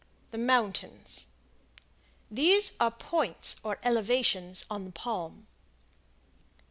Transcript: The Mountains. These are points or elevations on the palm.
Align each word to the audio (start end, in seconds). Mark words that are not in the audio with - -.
The 0.31 0.39
Mountains. 0.39 1.27
These 2.31 2.73
are 2.79 2.89
points 2.89 3.57
or 3.63 3.77
elevations 3.83 4.65
on 4.67 4.85
the 4.85 4.91
palm. 4.91 5.45